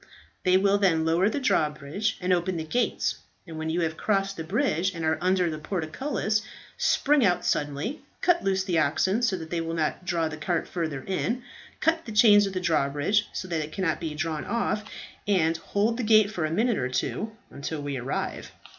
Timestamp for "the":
1.29-1.39, 2.57-2.63, 4.35-4.43, 5.51-5.59, 8.63-8.79, 10.27-10.37, 12.05-12.11, 12.53-12.59, 15.97-16.03